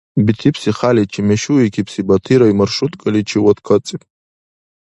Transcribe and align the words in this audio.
Битибси 0.25 0.71
хяличи 0.77 1.21
мешуикибси 1.29 2.01
Батирай 2.07 2.53
маршруткаличивад 2.59 3.57
кацӀиб. 3.67 4.01